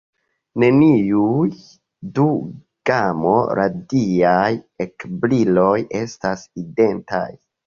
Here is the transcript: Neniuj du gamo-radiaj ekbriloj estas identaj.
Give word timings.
Neniuj 0.61 1.49
du 2.19 2.25
gamo-radiaj 2.91 4.49
ekbriloj 4.87 5.71
estas 6.03 6.49
identaj. 6.65 7.25